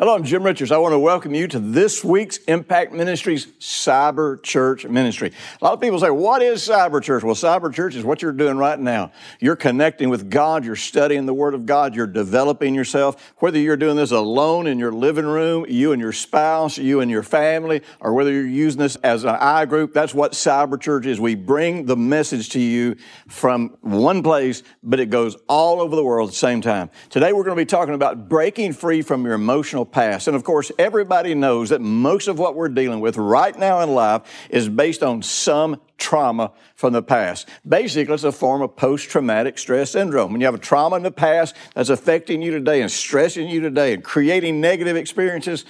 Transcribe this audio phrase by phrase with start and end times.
[0.00, 0.70] Hello, I'm Jim Richards.
[0.70, 5.32] I want to welcome you to this week's Impact Ministries Cyber Church Ministry.
[5.60, 7.24] A lot of people say, What is Cyber Church?
[7.24, 9.10] Well, Cyber Church is what you're doing right now.
[9.40, 13.34] You're connecting with God, you're studying the Word of God, you're developing yourself.
[13.38, 17.10] Whether you're doing this alone in your living room, you and your spouse, you and
[17.10, 21.06] your family, or whether you're using this as an I group, that's what Cyber Church
[21.06, 21.18] is.
[21.18, 22.94] We bring the message to you
[23.26, 26.88] from one place, but it goes all over the world at the same time.
[27.10, 30.28] Today, we're going to be talking about breaking free from your emotional past.
[30.28, 33.94] And of course, everybody knows that most of what we're dealing with right now in
[33.94, 37.48] life is based on some trauma from the past.
[37.66, 40.32] Basically, it's a form of post traumatic stress syndrome.
[40.32, 43.60] When you have a trauma in the past that's affecting you today and stressing you
[43.60, 45.64] today and creating negative experiences,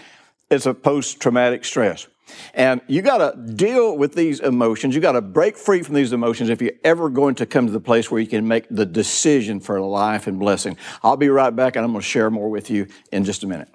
[0.50, 2.06] it's a post traumatic stress.
[2.54, 4.94] And you got to deal with these emotions.
[4.94, 7.72] You got to break free from these emotions if you're ever going to come to
[7.72, 10.76] the place where you can make the decision for life and blessing.
[11.02, 13.46] I'll be right back and I'm going to share more with you in just a
[13.46, 13.68] minute.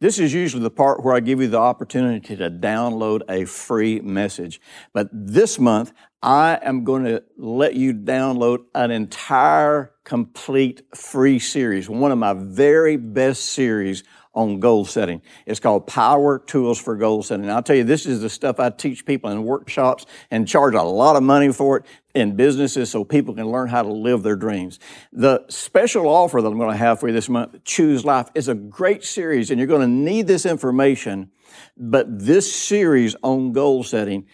[0.00, 4.00] This is usually the part where I give you the opportunity to download a free
[4.00, 4.58] message.
[4.94, 11.90] But this month, I am going to let you download an entire complete free series,
[11.90, 15.20] one of my very best series on goal setting.
[15.44, 17.44] It's called Power Tools for Goal Setting.
[17.44, 20.74] And I'll tell you, this is the stuff I teach people in workshops and charge
[20.74, 24.22] a lot of money for it in businesses so people can learn how to live
[24.22, 24.78] their dreams.
[25.12, 28.48] The special offer that I'm going to have for you this month, Choose Life, is
[28.48, 31.30] a great series and you're going to need this information.
[31.76, 34.26] But this series on goal setting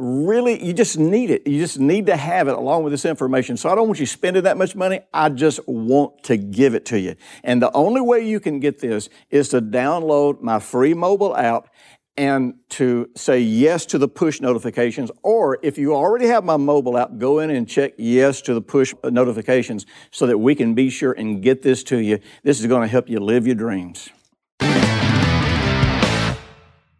[0.00, 1.46] really, you just need it.
[1.46, 3.56] You just need to have it along with this information.
[3.56, 5.00] So I don't want you spending that much money.
[5.12, 7.16] I just want to give it to you.
[7.44, 11.68] And the only way you can get this is to download my free mobile app
[12.16, 15.10] and to say yes to the push notifications.
[15.22, 18.60] Or if you already have my mobile app, go in and check yes to the
[18.60, 22.18] push notifications so that we can be sure and get this to you.
[22.42, 24.10] This is going to help you live your dreams.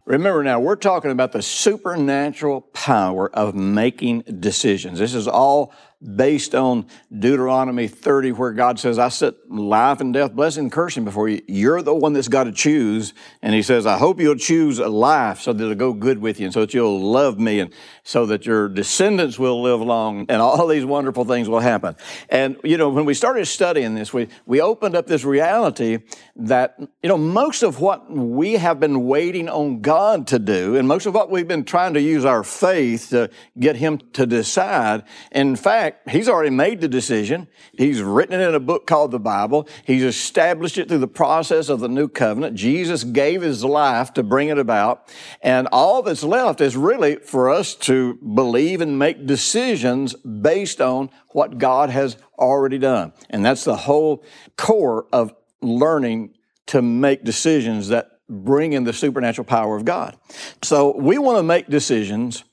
[0.05, 4.99] Remember now, we're talking about the supernatural power of making decisions.
[4.99, 10.33] This is all based on Deuteronomy 30, where God says, I set life and death,
[10.33, 11.41] blessing and cursing before you.
[11.47, 13.13] You're the one that's got to choose.
[13.41, 16.39] And He says, I hope you'll choose a life so that it'll go good with
[16.39, 17.71] you and so that you'll love me and
[18.03, 21.95] so that your descendants will live long and all these wonderful things will happen.
[22.29, 25.99] And, you know, when we started studying this, we, we opened up this reality
[26.35, 30.87] that, you know, most of what we have been waiting on God to do and
[30.87, 33.29] most of what we've been trying to use our faith to
[33.59, 37.47] get Him to decide, in fact, fact, he's already made the decision.
[37.77, 39.67] He's written it in a book called the Bible.
[39.85, 42.55] He's established it through the process of the new covenant.
[42.55, 45.13] Jesus gave his life to bring it about.
[45.41, 51.09] And all that's left is really for us to believe and make decisions based on
[51.29, 53.13] what God has already done.
[53.29, 54.23] And that's the whole
[54.57, 56.33] core of learning
[56.67, 60.17] to make decisions that bring in the supernatural power of God.
[60.61, 62.43] So we want to make decisions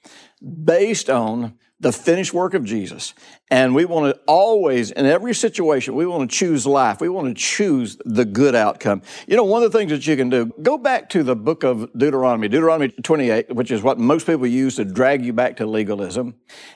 [0.65, 3.15] based on the finished work of Jesus.
[3.51, 7.01] And we want to always, in every situation, we want to choose life.
[7.01, 9.03] We want to choose the good outcome.
[9.27, 11.63] You know, one of the things that you can do, go back to the book
[11.63, 15.67] of Deuteronomy, Deuteronomy 28, which is what most people use to drag you back to
[15.67, 16.35] legalism,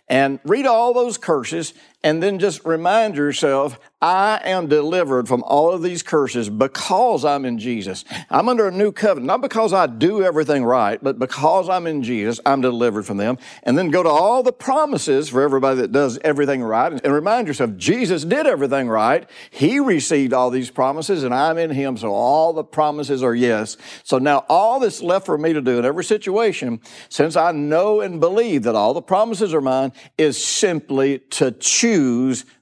[0.08, 1.74] and read all those curses
[2.04, 7.44] and then just remind yourself, I am delivered from all of these curses because I'm
[7.44, 8.04] in Jesus.
[8.28, 12.02] I'm under a new covenant, not because I do everything right, but because I'm in
[12.02, 13.38] Jesus, I'm delivered from them.
[13.62, 17.46] And then go to all the promises for everybody that does everything right and remind
[17.46, 19.30] yourself Jesus did everything right.
[19.50, 23.76] He received all these promises and I'm in Him, so all the promises are yes.
[24.02, 28.00] So now all that's left for me to do in every situation, since I know
[28.00, 31.91] and believe that all the promises are mine, is simply to choose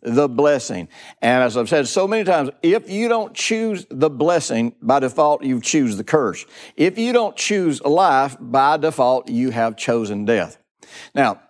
[0.02, 0.88] the blessing.
[1.20, 5.42] And as I've said so many times, if you don't choose the blessing, by default,
[5.42, 6.44] you choose the curse.
[6.76, 10.58] If you don't choose life, by default, you have chosen death.
[11.14, 11.40] Now,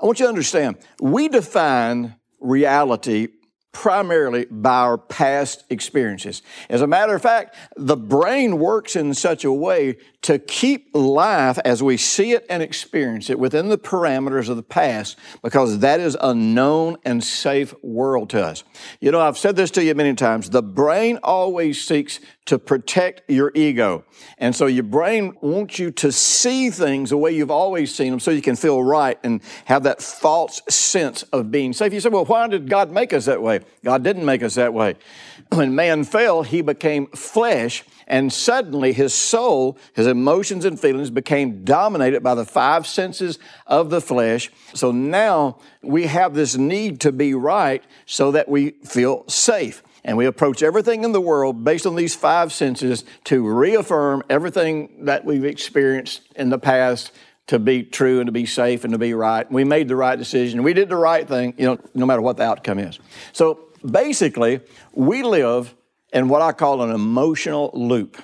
[0.00, 3.28] I want you to understand, we define reality
[3.72, 6.42] primarily by our past experiences.
[6.68, 11.58] As a matter of fact, the brain works in such a way to keep life
[11.64, 16.00] as we see it and experience it within the parameters of the past because that
[16.00, 18.64] is a known and safe world to us.
[19.00, 20.50] You know, I've said this to you many times.
[20.50, 24.04] The brain always seeks to protect your ego.
[24.38, 28.20] And so your brain wants you to see things the way you've always seen them
[28.20, 31.92] so you can feel right and have that false sense of being safe.
[31.92, 33.60] You say, well, why did God make us that way?
[33.84, 34.96] God didn't make us that way.
[35.50, 41.64] When man fell, he became flesh and suddenly his soul, his emotions and feelings became
[41.64, 44.50] dominated by the five senses of the flesh.
[44.74, 49.82] So now we have this need to be right so that we feel safe.
[50.04, 55.04] And we approach everything in the world based on these five senses to reaffirm everything
[55.04, 57.12] that we've experienced in the past
[57.46, 59.50] to be true and to be safe and to be right.
[59.50, 60.62] We made the right decision.
[60.62, 62.98] We did the right thing, you know, no matter what the outcome is.
[63.32, 64.60] So basically,
[64.92, 65.74] we live
[66.12, 68.20] in what I call an emotional loop.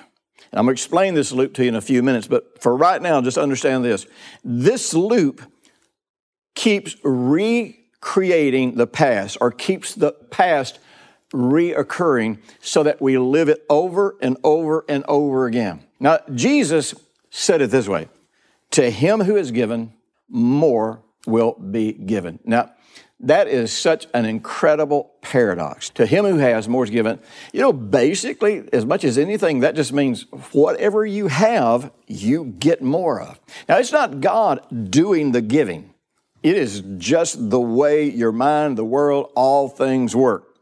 [0.51, 2.75] And I'm going to explain this loop to you in a few minutes, but for
[2.75, 4.05] right now, just understand this.
[4.43, 5.41] This loop
[6.55, 10.79] keeps recreating the past or keeps the past
[11.33, 15.83] reoccurring so that we live it over and over and over again.
[15.99, 16.93] Now, Jesus
[17.29, 18.07] said it this way
[18.71, 19.93] To him who is given,
[20.29, 22.39] more will be given.
[22.45, 22.71] Now,
[23.21, 25.89] that is such an incredible paradox.
[25.91, 27.19] To him who has, more is given.
[27.53, 32.81] You know, basically, as much as anything, that just means whatever you have, you get
[32.81, 33.39] more of.
[33.69, 35.93] Now, it's not God doing the giving,
[36.43, 40.59] it is just the way your mind, the world, all things work.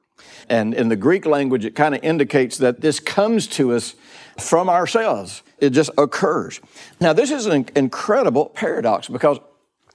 [0.48, 3.96] And in the Greek language, it kind of indicates that this comes to us
[4.40, 5.44] from ourselves.
[5.60, 6.62] It just occurs.
[7.00, 9.40] Now, this is an incredible paradox because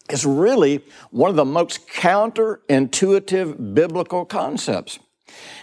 [0.08, 4.99] it's really one of the most counterintuitive biblical concepts.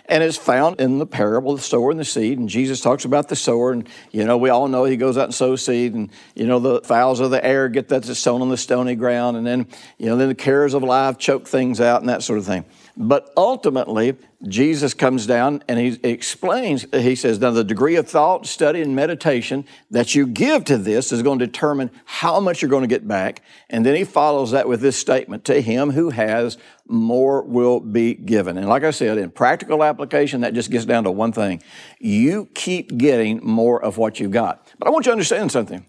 [0.07, 2.37] And it's found in the parable of the sower and the seed.
[2.37, 3.71] And Jesus talks about the sower.
[3.71, 5.93] And, you know, we all know he goes out and sows seed.
[5.93, 9.35] And, you know, the fowls of the air get that sown on the stony ground.
[9.35, 9.67] And then,
[9.97, 12.65] you know, then the cares of life choke things out and that sort of thing.
[12.97, 14.15] But ultimately,
[14.47, 18.95] Jesus comes down and he explains, he says, now the degree of thought, study, and
[18.95, 22.87] meditation that you give to this is going to determine how much you're going to
[22.87, 23.41] get back.
[23.69, 26.57] And then he follows that with this statement to him who has,
[26.87, 28.57] more will be given.
[28.57, 31.61] And like I said, in practical application, that just gets down to one thing
[31.99, 34.73] you keep getting more of what you've got.
[34.77, 35.85] But I want you to understand something.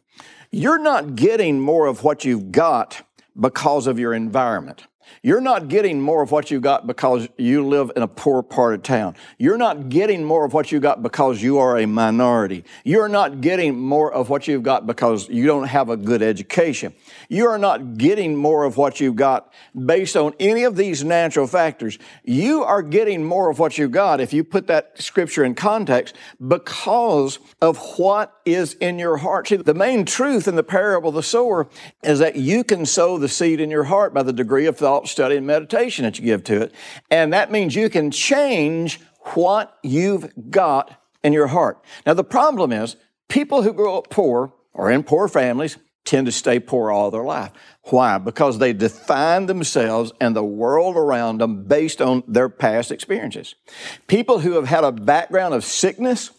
[0.50, 3.02] You're not getting more of what you've got
[3.38, 4.86] because of your environment.
[5.22, 8.74] You're not getting more of what you got because you live in a poor part
[8.74, 9.16] of town.
[9.38, 12.64] You're not getting more of what you got because you are a minority.
[12.84, 16.94] You're not getting more of what you've got because you don't have a good education.
[17.28, 21.46] You are not getting more of what you've got based on any of these natural
[21.46, 21.98] factors.
[22.24, 26.14] You are getting more of what you got if you put that scripture in context
[26.46, 29.48] because of what is in your heart.
[29.48, 31.68] See, the main truth in the parable of the sower
[32.02, 34.95] is that you can sow the seed in your heart by the degree of thought,
[35.04, 36.74] study, and meditation that you give to it.
[37.10, 39.00] And that means you can change
[39.34, 41.84] what you've got in your heart.
[42.06, 42.96] Now, the problem is
[43.28, 47.24] people who grow up poor or in poor families tend to stay poor all their
[47.24, 47.50] life.
[47.90, 48.18] Why?
[48.18, 53.54] Because they define themselves and the world around them based on their past experiences.
[54.06, 56.30] People who have had a background of sickness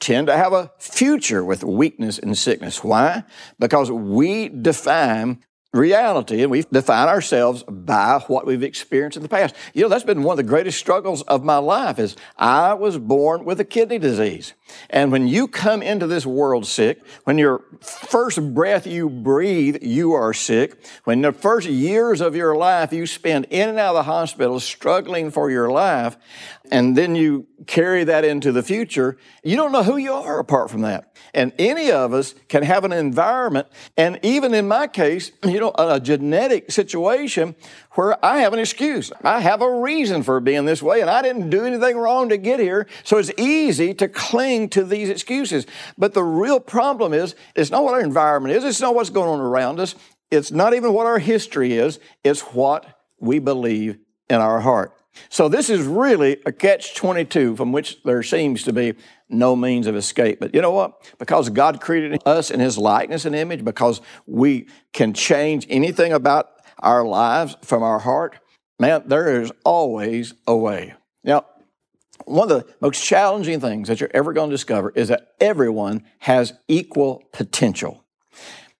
[0.00, 2.82] tend to have a future with weakness and sickness.
[2.82, 3.24] Why?
[3.58, 9.54] Because we define reality and we define ourselves by what we've experienced in the past.
[9.72, 12.98] You know, that's been one of the greatest struggles of my life is I was
[12.98, 14.54] born with a kidney disease.
[14.88, 20.12] And when you come into this world sick, when your first breath you breathe, you
[20.12, 20.84] are sick.
[21.04, 24.58] When the first years of your life you spend in and out of the hospital
[24.58, 26.16] struggling for your life,
[26.70, 30.70] and then you carry that into the future, you don't know who you are apart
[30.70, 31.16] from that.
[31.34, 35.72] And any of us can have an environment, and even in my case, you know,
[35.76, 37.54] a genetic situation
[37.92, 39.12] where I have an excuse.
[39.22, 42.36] I have a reason for being this way, and I didn't do anything wrong to
[42.36, 42.86] get here.
[43.04, 45.66] So it's easy to cling to these excuses.
[45.98, 49.28] But the real problem is, it's not what our environment is, it's not what's going
[49.28, 49.94] on around us,
[50.30, 52.86] it's not even what our history is, it's what
[53.18, 53.98] we believe
[54.28, 54.92] in our heart.
[55.28, 58.94] So this is really a catch 22 from which there seems to be
[59.28, 60.40] no means of escape.
[60.40, 61.12] But you know what?
[61.18, 66.50] Because God created us in his likeness and image, because we can change anything about
[66.78, 68.38] our lives from our heart,
[68.78, 70.94] man, there is always a way.
[71.22, 71.44] Now,
[72.24, 76.04] one of the most challenging things that you're ever going to discover is that everyone
[76.20, 78.04] has equal potential.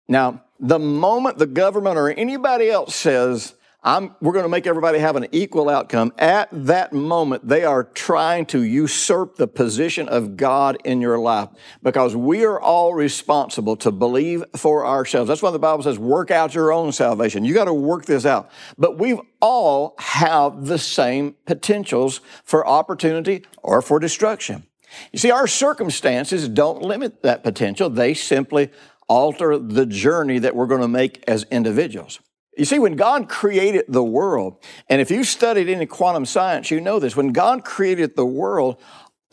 [0.08, 4.98] Now, the moment the government or anybody else says, I'm, we're going to make everybody
[4.98, 6.12] have an equal outcome.
[6.18, 11.48] At that moment, they are trying to usurp the position of God in your life
[11.82, 15.28] because we are all responsible to believe for ourselves.
[15.28, 17.44] That's why the Bible says, work out your own salvation.
[17.44, 18.50] You got to work this out.
[18.76, 24.64] But we've all have the same potentials for opportunity or for destruction.
[25.12, 27.88] You see, our circumstances don't limit that potential.
[27.88, 28.70] They simply
[29.08, 32.20] alter the journey that we're going to make as individuals.
[32.60, 36.78] You see, when God created the world, and if you studied any quantum science, you
[36.78, 37.16] know this.
[37.16, 38.76] When God created the world,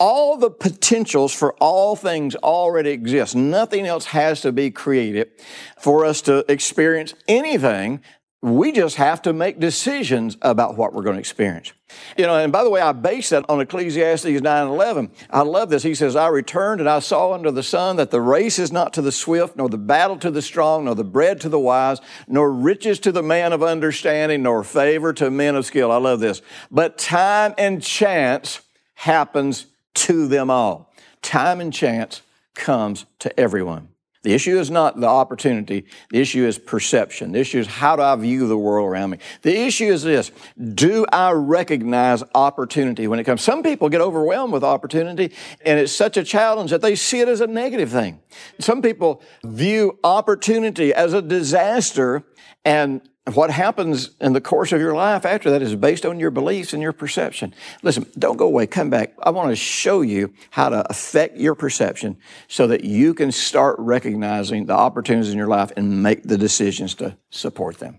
[0.00, 3.36] all the potentials for all things already exist.
[3.36, 5.30] Nothing else has to be created
[5.78, 8.00] for us to experience anything
[8.40, 11.72] we just have to make decisions about what we're going to experience.
[12.16, 15.10] You know, and by the way, I base that on Ecclesiastes 9 11.
[15.30, 15.82] I love this.
[15.82, 18.92] He says, I returned and I saw under the sun that the race is not
[18.92, 22.00] to the swift, nor the battle to the strong, nor the bread to the wise,
[22.28, 25.90] nor riches to the man of understanding, nor favor to men of skill.
[25.90, 26.40] I love this.
[26.70, 28.60] But time and chance
[28.94, 30.92] happens to them all.
[31.22, 32.22] Time and chance
[32.54, 33.88] comes to everyone.
[34.22, 35.84] The issue is not the opportunity.
[36.10, 37.32] The issue is perception.
[37.32, 39.18] The issue is how do I view the world around me?
[39.42, 40.32] The issue is this
[40.74, 43.42] do I recognize opportunity when it comes?
[43.42, 45.32] Some people get overwhelmed with opportunity,
[45.64, 48.20] and it's such a challenge that they see it as a negative thing.
[48.58, 52.24] Some people view opportunity as a disaster
[52.64, 53.00] and
[53.34, 56.72] what happens in the course of your life after that is based on your beliefs
[56.72, 57.54] and your perception.
[57.82, 58.66] Listen, don't go away.
[58.66, 59.14] Come back.
[59.22, 62.16] I want to show you how to affect your perception
[62.48, 66.94] so that you can start recognizing the opportunities in your life and make the decisions
[66.96, 67.98] to support them.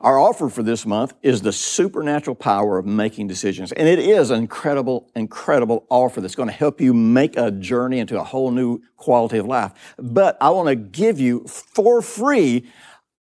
[0.00, 3.72] Our offer for this month is the supernatural power of making decisions.
[3.72, 7.98] And it is an incredible, incredible offer that's going to help you make a journey
[7.98, 9.72] into a whole new quality of life.
[9.98, 12.70] But I want to give you for free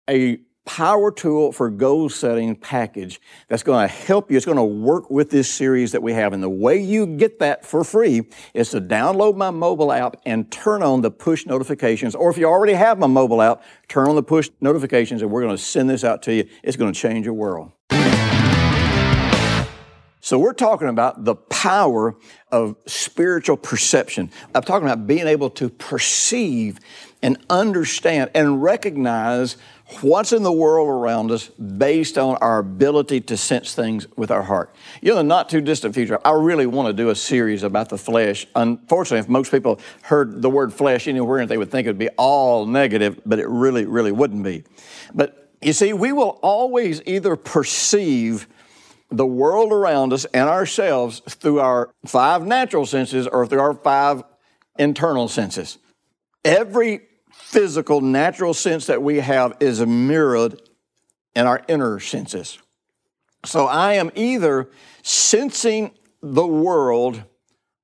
[0.10, 4.38] a power tool for goal setting package that's going to help you.
[4.38, 6.34] It's going to work with this series that we have.
[6.34, 10.52] And the way you get that for free is to download my mobile app and
[10.52, 12.16] turn on the push notifications.
[12.16, 15.42] Or if you already have my mobile app, turn on the push notifications and we're
[15.42, 16.48] going to send this out to you.
[16.64, 17.72] It's going to change your world.
[20.24, 22.16] So we're talking about the power
[22.52, 24.30] of spiritual perception.
[24.54, 26.80] I'm talking about being able to perceive
[27.24, 29.58] and understand and recognize
[30.02, 34.44] what's in the world around us based on our ability to sense things with our
[34.44, 34.74] heart.
[35.02, 37.90] You know, the not too distant future, I really want to do a series about
[37.90, 38.46] the flesh.
[38.56, 42.10] Unfortunately, if most people heard the word flesh anywhere, they would think it would be
[42.10, 44.64] all negative, but it really, really wouldn't be.
[45.16, 48.48] But you see, we will always either perceive
[49.12, 54.24] the world around us and ourselves through our five natural senses or through our five
[54.80, 55.78] internal senses.
[56.44, 57.02] Every
[57.32, 60.62] physical, natural sense that we have is mirrored
[61.36, 62.58] in our inner senses.
[63.46, 64.70] So I am either
[65.02, 65.92] sensing
[66.22, 67.24] the world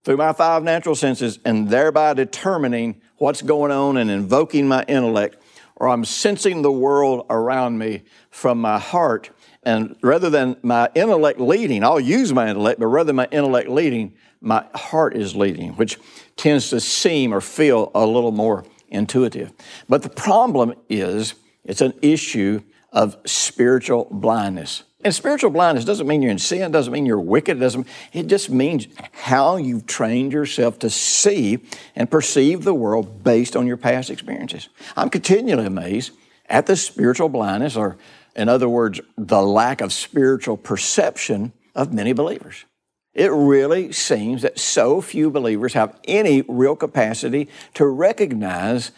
[0.04, 5.42] through my five natural senses and thereby determining what's going on and invoking my intellect,
[5.78, 9.30] or I'm sensing the world around me from my heart.
[9.64, 13.70] And rather than my intellect leading, I'll use my intellect, but rather than my intellect
[13.70, 15.98] leading, my heart is leading, which
[16.36, 19.52] tends to seem or feel a little more intuitive.
[19.88, 24.84] But the problem is it's an issue of spiritual blindness.
[25.04, 28.50] And spiritual blindness doesn't mean you're in sin, doesn't mean you're wicked, doesn't it just
[28.50, 31.60] means how you've trained yourself to see
[31.96, 34.70] and perceive the world based on your past experiences.
[34.96, 36.12] I'm continually amazed
[36.50, 37.98] at the spiritual blindness, or
[38.36, 42.66] in other words, the lack of spiritual perception of many believers.
[43.14, 48.92] It really seems that so few believers have any real capacity to recognize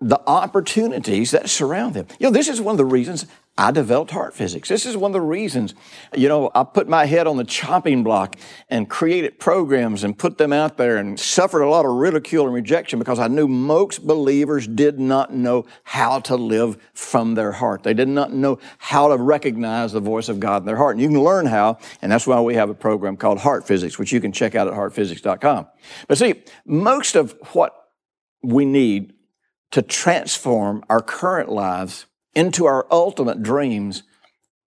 [0.00, 2.06] the opportunities that surround them.
[2.18, 3.26] You know, this is one of the reasons
[3.58, 4.68] I developed heart physics.
[4.68, 5.74] This is one of the reasons,
[6.14, 8.36] you know, I put my head on the chopping block
[8.68, 12.54] and created programs and put them out there and suffered a lot of ridicule and
[12.54, 17.82] rejection because I knew most believers did not know how to live from their heart.
[17.82, 20.96] They did not know how to recognize the voice of God in their heart.
[20.96, 23.98] And you can learn how, and that's why we have a program called Heart Physics,
[23.98, 25.66] which you can check out at heartphysics.com.
[26.08, 27.74] But see, most of what
[28.42, 29.14] we need
[29.70, 32.04] to transform our current lives
[32.36, 34.04] into our ultimate dreams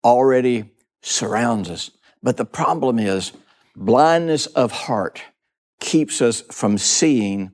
[0.04, 1.90] already surrounds us.
[2.22, 3.32] But the problem is
[3.76, 5.22] blindness of heart
[5.80, 7.52] keeps us from seeing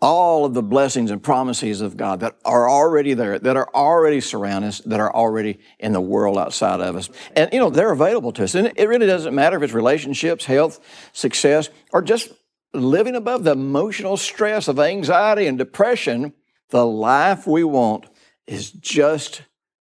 [0.00, 4.20] all of the blessings and promises of God that are already there, that are already
[4.20, 7.10] surrounding us, that are already in the world outside of us.
[7.34, 8.54] And, you know, they're available to us.
[8.54, 10.78] And it really doesn't matter if it's relationships, health,
[11.12, 12.32] success, or just
[12.72, 16.34] living above the emotional stress of anxiety and depression.
[16.70, 18.06] The life we want
[18.48, 19.42] is just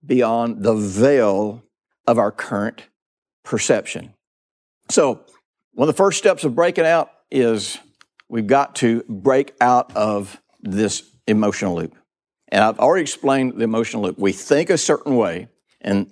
[0.06, 1.64] beyond the veil
[2.06, 2.88] of our current
[3.46, 4.14] perception.
[4.90, 5.22] So,
[5.74, 7.78] one of the first steps of breaking out is
[8.30, 11.96] we've got to break out of this emotional loop.
[12.50, 14.18] And I've already explained the emotional loop.
[14.18, 15.50] We think a certain way,
[15.82, 16.10] and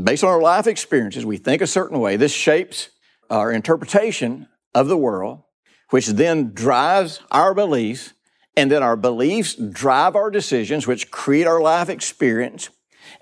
[0.00, 2.16] based on our life experiences, we think a certain way.
[2.16, 2.88] This shapes
[3.28, 5.42] our interpretation of the world,
[5.90, 8.12] which then drives our beliefs,
[8.56, 12.70] and then our beliefs drive our decisions, which create our life experience,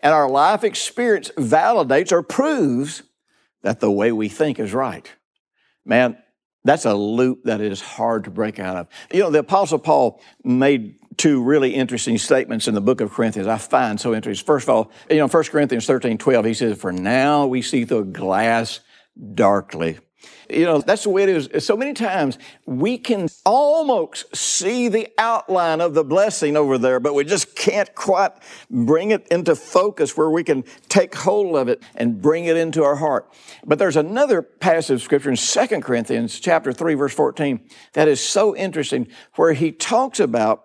[0.02, 3.02] and our life experience validates or proves
[3.62, 5.10] that the way we think is right.
[5.84, 6.18] Man,
[6.64, 8.88] that's a loop that is hard to break out of.
[9.12, 13.48] You know, the Apostle Paul made two really interesting statements in the book of Corinthians
[13.48, 14.46] I find so interesting.
[14.46, 17.84] First of all, you know, 1 Corinthians 13 12, he says, For now we see
[17.84, 18.80] through a glass
[19.34, 19.98] darkly.
[20.50, 21.64] You know, that's the way it is.
[21.64, 27.14] So many times we can almost see the outline of the blessing over there, but
[27.14, 28.32] we just can't quite
[28.70, 32.82] bring it into focus where we can take hold of it and bring it into
[32.82, 33.32] our heart.
[33.64, 37.60] But there's another passage of scripture in 2 Corinthians chapter 3 verse 14
[37.94, 40.64] that is so interesting where he talks about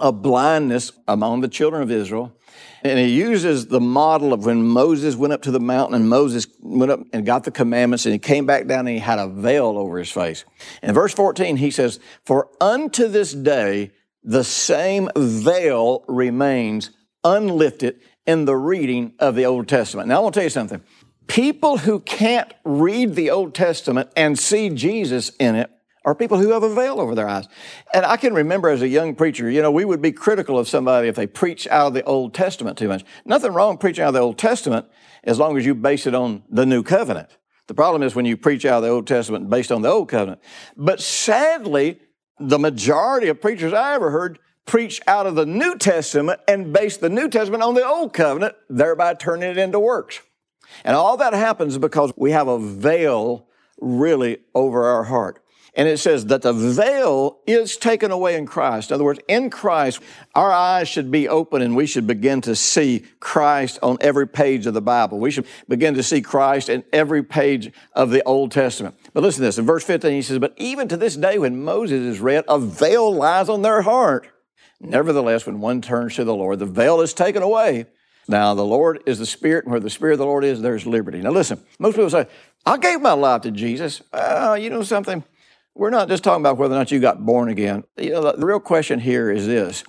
[0.00, 2.37] a blindness among the children of Israel
[2.82, 6.46] and he uses the model of when Moses went up to the mountain and Moses
[6.60, 9.28] went up and got the commandments and he came back down and he had a
[9.28, 10.44] veil over his face.
[10.82, 13.90] In verse 14, he says, For unto this day
[14.22, 16.90] the same veil remains
[17.24, 20.08] unlifted in the reading of the Old Testament.
[20.08, 20.82] Now I want to tell you something.
[21.26, 25.70] People who can't read the Old Testament and see Jesus in it
[26.04, 27.48] are people who have a veil over their eyes.
[27.92, 30.68] And I can remember as a young preacher, you know, we would be critical of
[30.68, 33.04] somebody if they preach out of the Old Testament too much.
[33.24, 34.86] Nothing wrong preaching out of the Old Testament
[35.24, 37.36] as long as you base it on the New Covenant.
[37.66, 40.08] The problem is when you preach out of the Old Testament based on the Old
[40.08, 40.40] Covenant.
[40.76, 42.00] But sadly,
[42.38, 46.96] the majority of preachers I ever heard preach out of the New Testament and base
[46.96, 50.20] the New Testament on the Old Covenant, thereby turning it into works.
[50.84, 53.48] And all that happens because we have a veil
[53.80, 55.42] really over our heart.
[55.74, 58.90] And it says that the veil is taken away in Christ.
[58.90, 60.00] In other words, in Christ,
[60.34, 64.66] our eyes should be open and we should begin to see Christ on every page
[64.66, 65.18] of the Bible.
[65.18, 68.96] We should begin to see Christ in every page of the Old Testament.
[69.12, 69.58] But listen to this.
[69.58, 72.58] In verse 15, he says, But even to this day, when Moses is read, a
[72.58, 74.28] veil lies on their heart.
[74.80, 77.86] Nevertheless, when one turns to the Lord, the veil is taken away.
[78.28, 80.86] Now, the Lord is the Spirit, and where the Spirit of the Lord is, there's
[80.86, 81.20] liberty.
[81.20, 82.26] Now, listen, most people say,
[82.66, 84.02] I gave my life to Jesus.
[84.12, 85.24] Uh, you know something?
[85.78, 87.84] We're not just talking about whether or not you got born again.
[87.96, 89.84] You know, the real question here is this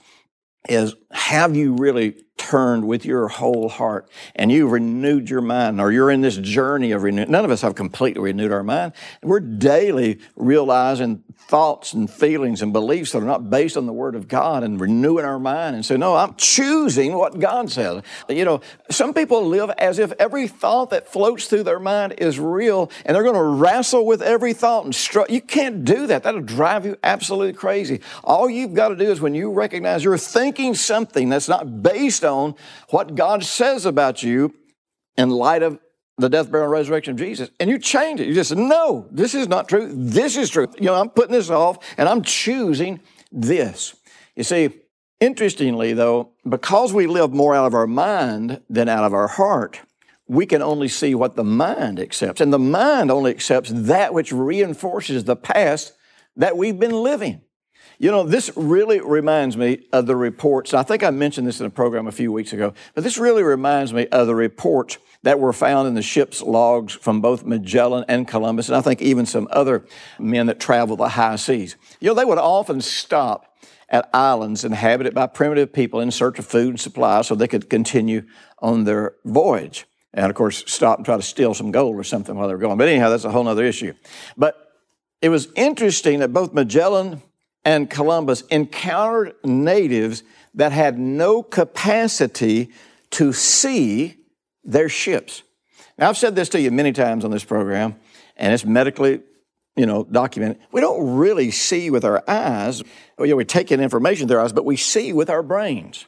[0.68, 5.92] is have you really turned with your whole heart and you've renewed your mind or
[5.92, 7.30] you're in this journey of renewal.
[7.30, 8.94] None of us have completely renewed our mind.
[9.22, 14.16] We're daily realizing thoughts and feelings and beliefs that are not based on the Word
[14.16, 18.04] of God and renewing our mind and say, no, I'm choosing what God says.
[18.30, 22.40] You know, some people live as if every thought that floats through their mind is
[22.40, 25.34] real and they're going to wrestle with every thought and struggle.
[25.34, 26.24] You can't do that.
[26.24, 28.00] That'll drive you absolutely crazy.
[28.24, 32.24] All you've got to do is when you recognize you're thinking something that's not based
[32.24, 32.29] on
[32.90, 34.54] what God says about you
[35.18, 35.80] in light of
[36.18, 38.28] the death, burial, and resurrection of Jesus, and you change it.
[38.28, 39.90] You just say, no, this is not true.
[39.94, 40.68] This is true.
[40.78, 43.00] You know, I'm putting this off and I'm choosing
[43.32, 43.96] this.
[44.36, 44.70] You see,
[45.20, 49.80] interestingly though, because we live more out of our mind than out of our heart,
[50.28, 52.42] we can only see what the mind accepts.
[52.42, 55.94] And the mind only accepts that which reinforces the past
[56.36, 57.42] that we've been living.
[58.02, 60.74] You know, this really reminds me of the reports.
[60.74, 63.44] I think I mentioned this in a program a few weeks ago, but this really
[63.44, 68.06] reminds me of the reports that were found in the ship's logs from both Magellan
[68.08, 69.86] and Columbus, and I think even some other
[70.18, 71.76] men that traveled the high seas.
[72.00, 73.54] You know, they would often stop
[73.90, 77.70] at islands inhabited by primitive people in search of food and supplies so they could
[77.70, 78.26] continue
[78.60, 79.86] on their voyage.
[80.14, 82.62] And of course, stop and try to steal some gold or something while they were
[82.62, 82.78] going.
[82.78, 83.94] But anyhow, that's a whole other issue.
[84.38, 84.56] But
[85.22, 87.22] it was interesting that both Magellan
[87.66, 92.72] and Columbus encountered natives that had no capacity
[93.12, 94.18] to see
[94.64, 95.44] their ships.
[95.98, 97.96] Now, I've said this to you many times on this program,
[98.38, 99.22] and it's medically,
[99.76, 100.60] you know, documented.
[100.72, 102.82] We don't really see with our eyes.
[103.18, 106.06] Well, we take in information through our eyes, but we see with our brains.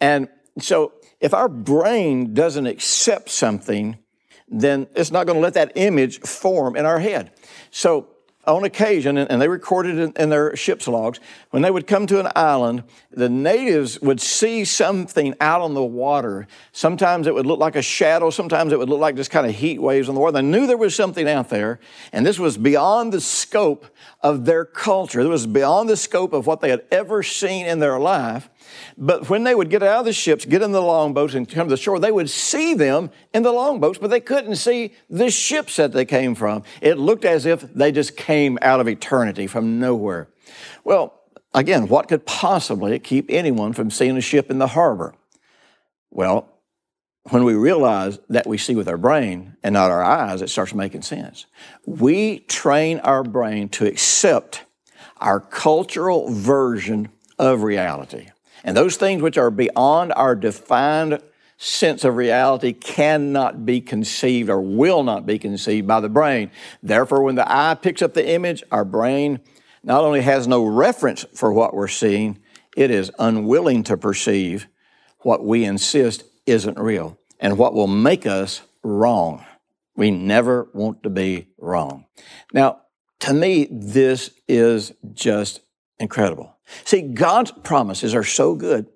[0.00, 0.28] And
[0.60, 3.98] so, if our brain doesn't accept something,
[4.46, 7.32] then it's not going to let that image form in our head.
[7.70, 8.08] So,
[8.46, 12.20] on occasion, and they recorded in, in, their ship's logs, when they would come to
[12.20, 16.46] an island, the natives would see something out on the water.
[16.72, 19.54] Sometimes it would look like a shadow, sometimes it would look like just kind of
[19.54, 20.32] heat waves on the water.
[20.32, 21.80] They knew there was something out there,
[22.12, 23.86] and this was beyond the scope
[24.20, 25.20] of their culture.
[25.20, 28.48] It was beyond the scope of what they had ever seen in their life.
[28.96, 31.68] But when they would get out of the ships, get in the longboats, and come
[31.68, 35.30] to the shore, they would see them in the longboats, but they couldn't see the
[35.30, 36.62] ships that they came from.
[36.80, 40.28] It looked as if they just came out of eternity from nowhere.
[40.84, 41.20] Well,
[41.52, 45.14] again, what could possibly keep anyone from seeing a ship in the harbor?
[46.10, 46.48] Well,
[47.30, 50.74] when we realize that we see with our brain and not our eyes, it starts
[50.74, 51.46] making sense.
[51.86, 54.64] We train our brain to accept
[55.18, 57.08] our cultural version
[57.38, 58.28] of reality.
[58.64, 61.20] And those things which are beyond our defined
[61.56, 66.50] sense of reality cannot be conceived or will not be conceived by the brain.
[66.82, 69.40] Therefore, when the eye picks up the image, our brain
[69.82, 72.38] not only has no reference for what we're seeing,
[72.76, 74.66] it is unwilling to perceive
[75.20, 79.44] what we insist isn't real and what will make us wrong.
[79.96, 82.06] We never want to be wrong.
[82.52, 82.80] Now,
[83.20, 85.60] to me, this is just
[85.98, 86.53] incredible.
[86.84, 88.86] See, God's promises are so good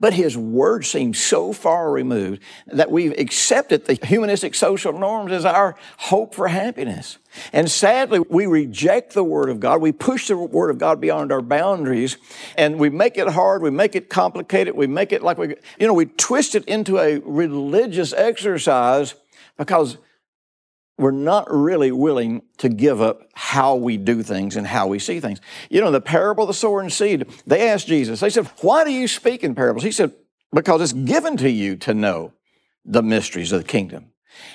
[0.00, 5.44] but his word seems so far removed that we've accepted the humanistic social norms as
[5.44, 7.18] our hope for happiness.
[7.52, 9.80] And sadly, we reject the word of God.
[9.80, 12.16] We push the word of God beyond our boundaries
[12.56, 13.62] and we make it hard.
[13.62, 14.76] We make it complicated.
[14.76, 19.14] We make it like we, you know, we twist it into a religious exercise
[19.56, 19.98] because
[20.98, 25.20] we're not really willing to give up how we do things and how we see
[25.20, 25.40] things.
[25.70, 28.84] You know, the parable of the sower and seed, they asked Jesus, they said, Why
[28.84, 29.82] do you speak in parables?
[29.82, 30.12] He said,
[30.52, 32.32] Because it's given to you to know
[32.84, 34.12] the mysteries of the kingdom.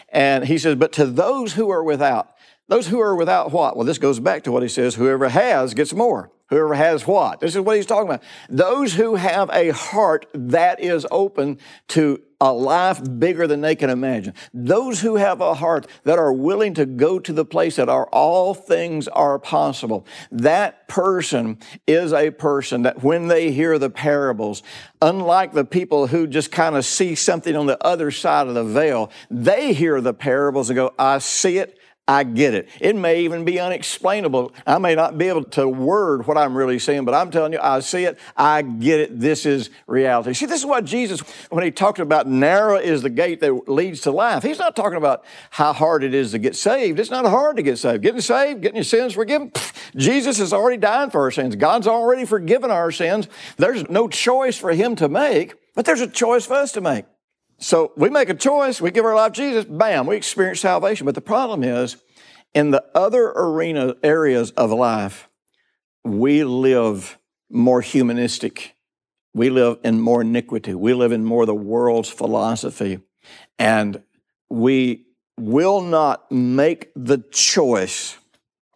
[0.09, 2.29] And he says, But to those who are without,
[2.67, 3.75] those who are without what?
[3.75, 6.31] Well, this goes back to what he says whoever has gets more.
[6.49, 7.41] Whoever has what?
[7.41, 8.23] This is what he's talking about.
[8.49, 13.89] Those who have a heart that is open to a life bigger than they can
[13.89, 14.33] imagine.
[14.53, 18.07] Those who have a heart that are willing to go to the place that are
[18.07, 20.05] all things are possible.
[20.31, 24.61] That person is a person that when they hear the parables,
[25.01, 28.63] unlike the people who just kind of see something on the other side of the
[28.63, 31.76] veil, they hear the parables and go, I see it.
[32.07, 32.69] I get it.
[32.79, 34.53] It may even be unexplainable.
[34.65, 37.59] I may not be able to word what I'm really seeing, but I'm telling you,
[37.61, 38.17] I see it.
[38.37, 39.19] I get it.
[39.19, 40.33] This is reality.
[40.33, 44.01] See, this is what Jesus, when he talked about narrow is the gate that leads
[44.01, 46.97] to life, he's not talking about how hard it is to get saved.
[46.97, 48.03] It's not hard to get saved.
[48.03, 49.51] Getting saved, getting your sins forgiven,
[49.93, 51.57] Jesus has already died for our sins.
[51.57, 53.27] God's already forgiven our sins.
[53.57, 57.03] There's no choice for him to make, but there's a choice for us to make.
[57.59, 61.05] So we make a choice, we give our life to Jesus, bam, we experience salvation.
[61.05, 61.97] But the problem is,
[62.53, 65.27] in the other arena areas of life,
[66.03, 67.17] we live
[67.49, 68.75] more humanistic.
[69.33, 70.73] We live in more iniquity.
[70.73, 72.99] We live in more the world's philosophy.
[73.59, 74.01] And
[74.49, 75.05] we
[75.37, 78.17] will not make the choice,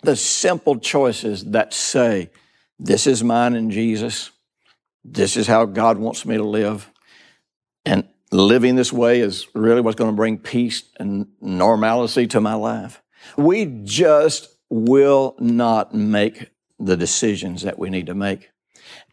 [0.03, 2.29] the simple choices that say,
[2.77, 4.31] this is mine in Jesus.
[5.03, 6.91] This is how God wants me to live.
[7.85, 12.53] And living this way is really what's going to bring peace and normalcy to my
[12.53, 13.01] life.
[13.37, 18.49] We just will not make the decisions that we need to make.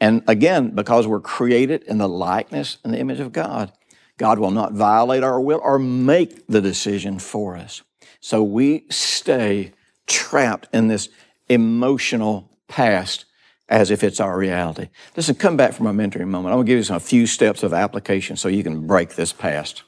[0.00, 3.72] And again, because we're created in the likeness and the image of God,
[4.16, 7.82] God will not violate our will or make the decision for us.
[8.20, 9.72] So we stay
[10.06, 11.08] trapped in this
[11.48, 13.24] emotional past
[13.68, 14.88] as if it's our reality.
[15.16, 16.52] Listen, come back from my mentoring moment.
[16.52, 19.14] I'm going to give you some, a few steps of application so you can break
[19.14, 19.82] this past.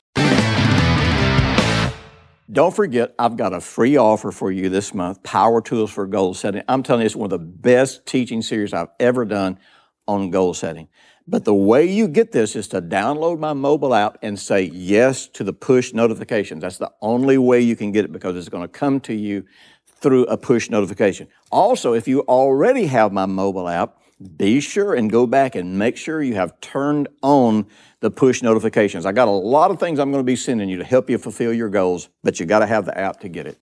[2.52, 6.34] Don't forget, I've got a free offer for you this month Power Tools for Goal
[6.34, 6.62] Setting.
[6.66, 9.58] I'm telling you, it's one of the best teaching series I've ever done
[10.08, 10.88] on goal setting.
[11.28, 15.28] But the way you get this is to download my mobile app and say yes
[15.28, 16.62] to the push notifications.
[16.62, 19.44] That's the only way you can get it because it's going to come to you
[20.00, 21.28] through a push notification.
[21.50, 23.98] Also, if you already have my mobile app,
[24.36, 27.66] be sure and go back and make sure you have turned on
[28.00, 29.06] the push notifications.
[29.06, 31.16] I got a lot of things I'm going to be sending you to help you
[31.16, 33.58] fulfill your goals, but you got to have the app to get it.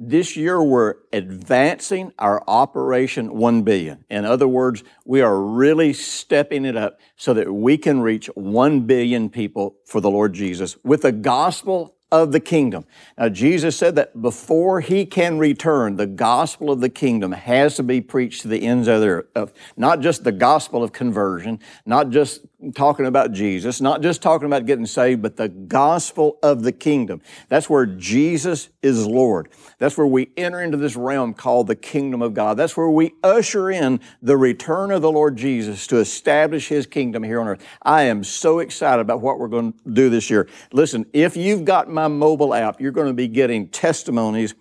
[0.00, 4.04] This year, we're advancing our Operation 1 billion.
[4.08, 8.82] In other words, we are really stepping it up so that we can reach 1
[8.82, 12.84] billion people for the Lord Jesus with the gospel of the kingdom.
[13.18, 17.82] Now, Jesus said that before he can return, the gospel of the kingdom has to
[17.82, 19.52] be preached to the ends of the earth.
[19.76, 22.42] Not just the gospel of conversion, not just
[22.74, 27.22] talking about Jesus, not just talking about getting saved, but the gospel of the kingdom.
[27.48, 29.48] That's where Jesus is Lord.
[29.78, 32.56] That's where we enter into this realm called the kingdom of God.
[32.56, 37.22] That's where we usher in the return of the Lord Jesus to establish his kingdom
[37.22, 37.64] here on earth.
[37.82, 40.48] I am so excited about what we're going to do this year.
[40.72, 44.54] Listen, if you've got my mobile app, you're going to be getting testimonies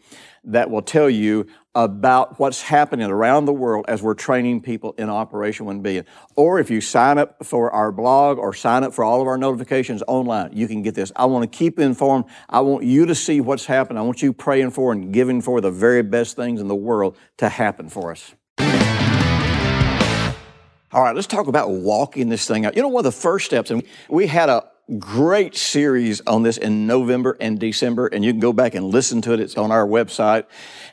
[0.43, 1.47] that will tell you
[1.77, 6.05] about what's happening around the world as we're training people in Operation 1 Billion.
[6.35, 9.37] Or if you sign up for our blog or sign up for all of our
[9.37, 11.11] notifications online, you can get this.
[11.15, 12.25] I want to keep informed.
[12.49, 13.99] I want you to see what's happening.
[13.99, 17.15] I want you praying for and giving for the very best things in the world
[17.37, 18.33] to happen for us.
[20.91, 22.75] All right, let's talk about walking this thing out.
[22.75, 24.65] You know, one of the first steps, and we had a
[24.99, 29.21] great series on this in November and December, and you can go back and listen
[29.23, 29.39] to it.
[29.39, 30.45] It's on our website.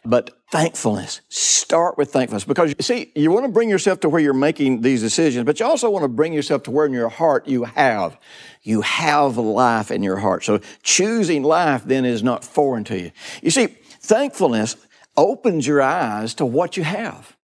[0.04, 4.20] But thankfulness, start with thankfulness because you see, you want to bring yourself to where
[4.20, 7.08] you're making these decisions, but you also want to bring yourself to where in your
[7.08, 8.18] heart you have.
[8.62, 10.44] You have life in your heart.
[10.44, 13.12] So choosing life then is not foreign to you.
[13.42, 14.76] You see, thankfulness
[15.16, 17.36] opens your eyes to what you have.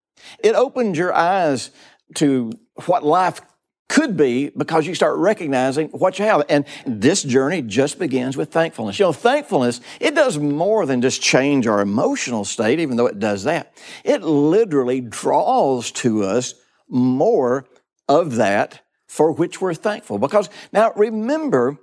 [0.42, 1.70] It opens your eyes
[2.16, 2.52] to
[2.86, 3.40] what life
[3.90, 6.44] could be because you start recognizing what you have.
[6.48, 9.00] And this journey just begins with thankfulness.
[9.00, 13.18] You know, thankfulness, it does more than just change our emotional state, even though it
[13.18, 13.76] does that.
[14.04, 16.54] It literally draws to us
[16.88, 17.66] more
[18.08, 20.18] of that for which we're thankful.
[20.18, 21.76] Because now remember,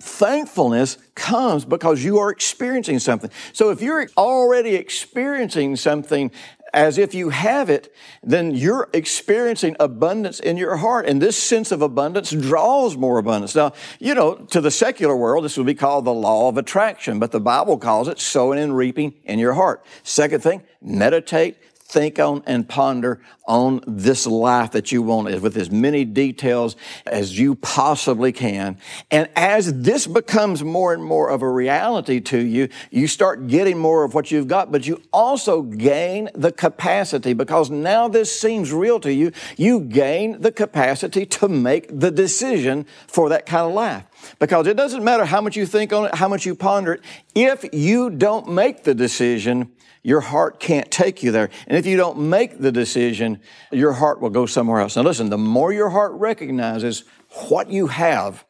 [0.00, 3.30] Thankfulness comes because you are experiencing something.
[3.52, 6.30] So if you're already experiencing something
[6.72, 11.06] as if you have it, then you're experiencing abundance in your heart.
[11.06, 13.54] And this sense of abundance draws more abundance.
[13.54, 17.18] Now, you know, to the secular world, this would be called the law of attraction,
[17.18, 19.84] but the Bible calls it sowing and reaping in your heart.
[20.02, 21.56] Second thing, meditate,
[21.90, 26.76] think on and ponder on this life that you want with as many details
[27.06, 28.78] as you possibly can.
[29.10, 33.76] And as this becomes more and more of a reality to you, you start getting
[33.76, 38.72] more of what you've got, but you also gain the capacity because now this seems
[38.72, 39.32] real to you.
[39.56, 44.06] You gain the capacity to make the decision for that kind of life.
[44.38, 47.02] Because it doesn't matter how much you think on it, how much you ponder it.
[47.34, 51.50] If you don't make the decision, your heart can't take you there.
[51.66, 54.96] And if you don't make the decision, your heart will go somewhere else.
[54.96, 57.04] Now listen, the more your heart recognizes
[57.48, 58.44] what you have